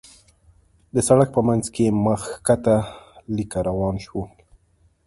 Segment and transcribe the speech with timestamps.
[0.93, 2.77] د سړک په مينځ کې مخ کښته
[3.35, 4.29] ليکه روان شول.